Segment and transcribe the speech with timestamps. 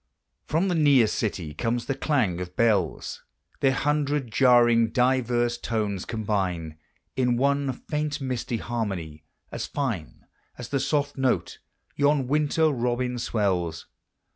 [0.47, 3.21] From the near city comes the clang of bells:
[3.59, 6.79] Their hundred jarring diverse tones combine
[7.15, 10.25] In one faint misty harmony, as fine
[10.57, 11.59] As the soft note
[11.97, 13.85] yon winter robin swells.